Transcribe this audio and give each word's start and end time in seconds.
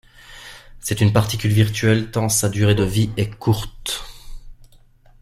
C'est 0.79 0.99
une 0.99 1.13
particule 1.13 1.51
virtuelle 1.51 2.09
tant 2.09 2.27
sa 2.27 2.49
durée 2.49 2.73
de 2.73 2.81
vie 2.83 3.11
est 3.17 3.29
courte. 3.29 4.03